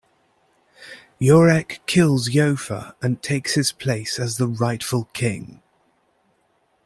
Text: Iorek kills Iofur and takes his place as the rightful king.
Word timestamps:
Iorek 1.21 1.77
kills 1.85 2.29
Iofur 2.29 2.95
and 3.03 3.21
takes 3.21 3.53
his 3.53 3.71
place 3.71 4.17
as 4.17 4.37
the 4.37 4.47
rightful 4.47 5.03
king. 5.13 5.61